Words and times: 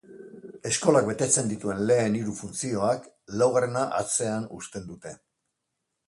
Eskolak 0.67 1.09
betetzen 1.09 1.49
dituen 1.51 1.83
lehen 1.91 2.15
hiru 2.19 2.31
funtzioak 2.39 3.05
laugarrena 3.41 3.83
atzean 3.99 4.47
uzten 4.61 4.89
dute. 4.89 5.13